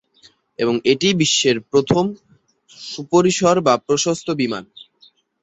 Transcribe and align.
এবং 0.59 0.75
এটিই 0.91 1.15
বিশ্বের 1.21 1.57
প্রথম 1.71 2.05
সুপরিসর 2.85 3.55
বা 3.61 3.73
প্রশস্ত 3.87 4.27
বিমান। 4.41 4.63